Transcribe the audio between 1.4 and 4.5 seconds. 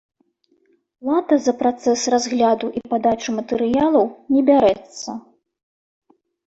за працэс разгляду і падачу матэрыялаў не